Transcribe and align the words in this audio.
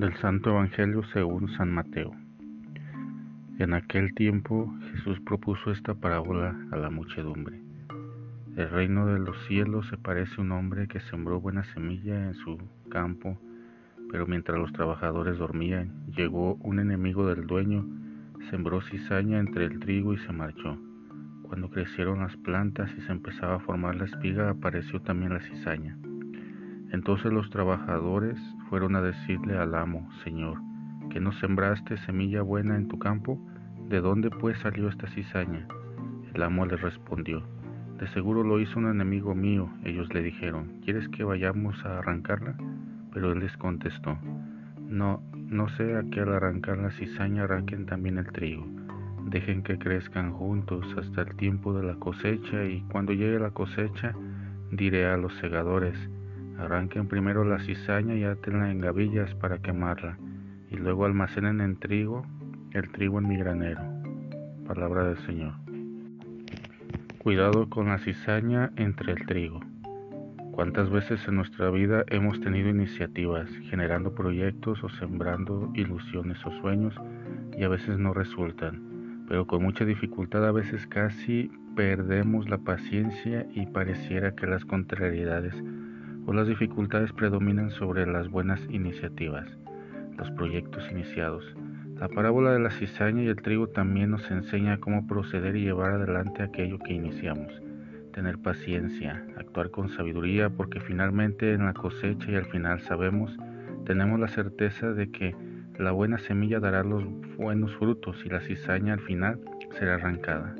Del 0.00 0.16
Santo 0.16 0.48
Evangelio 0.48 1.02
según 1.12 1.50
San 1.58 1.70
Mateo. 1.72 2.12
En 3.58 3.74
aquel 3.74 4.14
tiempo 4.14 4.74
Jesús 4.92 5.20
propuso 5.20 5.70
esta 5.72 5.92
parábola 5.92 6.56
a 6.72 6.78
la 6.78 6.88
muchedumbre. 6.88 7.60
El 8.56 8.70
reino 8.70 9.04
de 9.04 9.18
los 9.18 9.36
cielos 9.46 9.86
se 9.90 9.98
parece 9.98 10.36
a 10.38 10.40
un 10.40 10.52
hombre 10.52 10.88
que 10.88 11.00
sembró 11.00 11.38
buena 11.38 11.64
semilla 11.74 12.28
en 12.28 12.32
su 12.32 12.56
campo, 12.88 13.38
pero 14.10 14.26
mientras 14.26 14.58
los 14.58 14.72
trabajadores 14.72 15.36
dormían, 15.36 16.06
llegó 16.16 16.54
un 16.62 16.80
enemigo 16.80 17.26
del 17.26 17.46
dueño, 17.46 17.86
sembró 18.48 18.80
cizaña 18.80 19.38
entre 19.38 19.66
el 19.66 19.80
trigo 19.80 20.14
y 20.14 20.18
se 20.20 20.32
marchó. 20.32 20.78
Cuando 21.42 21.68
crecieron 21.68 22.20
las 22.20 22.34
plantas 22.38 22.90
y 22.96 23.02
se 23.02 23.12
empezaba 23.12 23.56
a 23.56 23.60
formar 23.60 23.96
la 23.96 24.06
espiga, 24.06 24.48
apareció 24.48 25.02
también 25.02 25.34
la 25.34 25.40
cizaña. 25.40 25.98
Entonces 26.90 27.30
los 27.30 27.50
trabajadores 27.50 28.38
fueron 28.70 28.96
a 28.96 29.02
decirle 29.02 29.58
al 29.58 29.74
amo, 29.74 30.08
Señor, 30.24 30.58
que 31.10 31.20
no 31.20 31.32
sembraste 31.32 31.98
semilla 31.98 32.40
buena 32.42 32.76
en 32.76 32.88
tu 32.88 32.98
campo, 32.98 33.38
¿de 33.88 34.00
dónde 34.00 34.30
pues 34.30 34.56
salió 34.60 34.88
esta 34.88 35.08
cizaña? 35.08 35.66
El 36.32 36.42
amo 36.44 36.64
le 36.64 36.76
respondió, 36.76 37.42
de 37.98 38.06
seguro 38.14 38.44
lo 38.44 38.60
hizo 38.60 38.78
un 38.78 38.88
enemigo 38.88 39.34
mío. 39.34 39.68
Ellos 39.84 40.08
le 40.14 40.22
dijeron, 40.22 40.80
¿quieres 40.84 41.06
que 41.08 41.24
vayamos 41.24 41.84
a 41.84 41.98
arrancarla? 41.98 42.54
Pero 43.12 43.32
él 43.32 43.40
les 43.40 43.54
contestó, 43.56 44.16
no, 44.88 45.20
no 45.34 45.68
sea 45.70 46.02
que 46.10 46.20
al 46.20 46.32
arrancar 46.32 46.78
la 46.78 46.92
cizaña 46.92 47.42
arranquen 47.42 47.86
también 47.86 48.18
el 48.18 48.32
trigo. 48.32 48.64
Dejen 49.26 49.64
que 49.64 49.78
crezcan 49.78 50.32
juntos 50.32 50.86
hasta 50.96 51.22
el 51.22 51.36
tiempo 51.36 51.74
de 51.74 51.82
la 51.82 51.96
cosecha 51.96 52.64
y 52.64 52.80
cuando 52.90 53.12
llegue 53.12 53.38
la 53.40 53.50
cosecha 53.50 54.14
diré 54.70 55.06
a 55.06 55.16
los 55.16 55.34
segadores, 55.38 55.98
Arranquen 56.60 57.08
primero 57.08 57.42
la 57.42 57.58
cizaña 57.58 58.14
y 58.14 58.24
átenla 58.24 58.70
en 58.70 58.82
gavillas 58.82 59.34
para 59.36 59.62
quemarla, 59.62 60.18
y 60.70 60.76
luego 60.76 61.06
almacenen 61.06 61.62
en 61.62 61.76
trigo 61.76 62.26
el 62.72 62.90
trigo 62.92 63.18
en 63.18 63.28
mi 63.28 63.38
granero. 63.38 63.80
Palabra 64.66 65.04
del 65.04 65.16
Señor. 65.24 65.54
Cuidado 67.16 67.70
con 67.70 67.86
la 67.86 67.98
cizaña 67.98 68.72
entre 68.76 69.12
el 69.12 69.24
trigo. 69.24 69.60
¿Cuántas 70.52 70.90
veces 70.90 71.26
en 71.26 71.36
nuestra 71.36 71.70
vida 71.70 72.04
hemos 72.08 72.38
tenido 72.42 72.68
iniciativas, 72.68 73.48
generando 73.70 74.14
proyectos 74.14 74.84
o 74.84 74.90
sembrando 74.90 75.72
ilusiones 75.74 76.44
o 76.44 76.50
sueños 76.60 76.94
y 77.56 77.64
a 77.64 77.68
veces 77.68 77.98
no 77.98 78.12
resultan? 78.12 79.24
Pero 79.26 79.46
con 79.46 79.62
mucha 79.62 79.86
dificultad 79.86 80.46
a 80.46 80.52
veces 80.52 80.86
casi 80.86 81.50
perdemos 81.74 82.50
la 82.50 82.58
paciencia 82.58 83.46
y 83.54 83.64
pareciera 83.64 84.34
que 84.34 84.46
las 84.46 84.66
contrariedades 84.66 85.54
o 86.30 86.32
las 86.32 86.46
dificultades 86.46 87.12
predominan 87.12 87.72
sobre 87.72 88.06
las 88.06 88.28
buenas 88.28 88.60
iniciativas, 88.70 89.48
los 90.16 90.30
proyectos 90.30 90.88
iniciados. 90.92 91.44
La 91.98 92.08
parábola 92.08 92.52
de 92.52 92.60
la 92.60 92.70
cizaña 92.70 93.24
y 93.24 93.26
el 93.26 93.42
trigo 93.42 93.66
también 93.66 94.12
nos 94.12 94.30
enseña 94.30 94.78
cómo 94.78 95.08
proceder 95.08 95.56
y 95.56 95.62
llevar 95.62 95.90
adelante 95.90 96.44
aquello 96.44 96.78
que 96.78 96.92
iniciamos. 96.92 97.52
Tener 98.12 98.38
paciencia, 98.38 99.26
actuar 99.38 99.72
con 99.72 99.88
sabiduría, 99.88 100.50
porque 100.50 100.78
finalmente 100.78 101.52
en 101.52 101.66
la 101.66 101.74
cosecha 101.74 102.30
y 102.30 102.36
al 102.36 102.46
final 102.46 102.80
sabemos, 102.82 103.36
tenemos 103.84 104.20
la 104.20 104.28
certeza 104.28 104.92
de 104.92 105.10
que 105.10 105.34
la 105.80 105.90
buena 105.90 106.18
semilla 106.18 106.60
dará 106.60 106.84
los 106.84 107.02
buenos 107.38 107.74
frutos 107.74 108.24
y 108.24 108.28
la 108.28 108.40
cizaña 108.40 108.92
al 108.92 109.00
final 109.00 109.40
será 109.80 109.96
arrancada, 109.96 110.54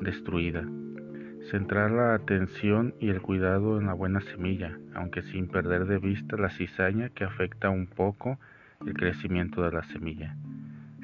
destruida. 0.00 0.66
Centrar 1.48 1.90
la 1.90 2.14
atención 2.14 2.94
y 3.00 3.08
el 3.08 3.22
cuidado 3.22 3.80
en 3.80 3.86
la 3.86 3.94
buena 3.94 4.20
semilla, 4.20 4.76
aunque 4.94 5.22
sin 5.22 5.48
perder 5.48 5.86
de 5.86 5.98
vista 5.98 6.36
la 6.36 6.50
cizaña 6.50 7.08
que 7.08 7.24
afecta 7.24 7.70
un 7.70 7.86
poco 7.86 8.38
el 8.86 8.92
crecimiento 8.92 9.62
de 9.62 9.72
la 9.72 9.82
semilla. 9.84 10.36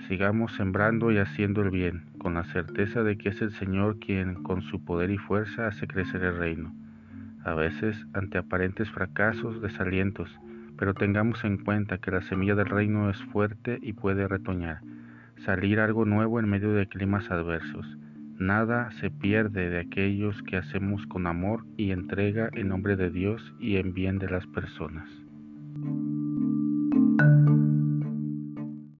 Sigamos 0.09 0.55
sembrando 0.55 1.11
y 1.11 1.19
haciendo 1.19 1.63
el 1.63 1.71
bien, 1.71 2.05
con 2.19 2.35
la 2.35 2.45
certeza 2.45 3.03
de 3.03 3.17
que 3.17 3.31
es 3.31 3.41
el 3.41 3.51
Señor 3.53 3.99
quien 3.99 4.43
con 4.43 4.63
su 4.63 4.85
poder 4.85 5.11
y 5.11 5.19
fuerza 5.19 5.67
hace 5.67 5.87
crecer 5.87 6.23
el 6.23 6.37
reino. 6.37 6.73
A 7.43 7.55
veces 7.55 8.07
ante 8.13 8.39
aparentes 8.39 8.91
fracasos, 8.91 9.63
desalientos, 9.63 10.31
pero 10.77 10.95
tengamos 10.95 11.43
en 11.45 11.57
cuenta 11.57 11.99
que 11.99 12.11
la 12.11 12.23
semilla 12.23 12.55
del 12.55 12.67
reino 12.67 13.09
es 13.09 13.21
fuerte 13.33 13.79
y 13.83 13.95
puede 13.95 14.29
retoñar, 14.29 14.81
salir 15.45 15.81
algo 15.81 16.05
nuevo 16.05 16.39
en 16.39 16.49
medio 16.49 16.73
de 16.73 16.87
climas 16.87 17.31
adversos. 17.31 17.97
Nada 18.39 18.91
se 19.01 19.11
pierde 19.11 19.71
de 19.71 19.81
aquellos 19.81 20.41
que 20.43 20.57
hacemos 20.57 21.05
con 21.07 21.27
amor 21.27 21.65
y 21.77 21.91
entrega 21.91 22.51
en 22.53 22.69
nombre 22.69 22.97
de 22.97 23.11
Dios 23.11 23.43
y 23.59 23.77
en 23.77 23.95
bien 23.95 24.19
de 24.19 24.29
las 24.29 24.47
personas. 24.49 25.09